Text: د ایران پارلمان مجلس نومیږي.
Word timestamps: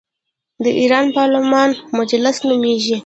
د 0.63 0.65
ایران 0.81 1.05
پارلمان 1.17 1.69
مجلس 1.97 2.37
نومیږي. 2.47 2.97